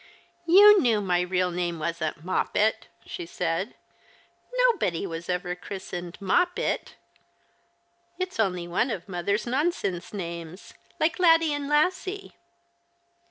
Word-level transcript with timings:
"Yon 0.47 0.81
knew 0.81 0.99
my 0.99 1.21
real 1.21 1.51
name 1.51 1.77
wasn't 1.77 2.25
Moppet," 2.25 2.87
she 3.05 3.23
said." 3.27 3.75
iNTobody 4.73 5.05
was 5.05 5.29
ever 5.29 5.53
christened 5.53 6.17
Moppet! 6.19 6.95
It's 8.17 8.39
only 8.39 8.67
one 8.67 8.89
of 8.89 9.07
mother's 9.07 9.45
nonsense 9.45 10.11
names, 10.11 10.73
like 10.99 11.19
Laddie 11.19 11.53
and 11.53 11.69
Lassie." 11.69 12.33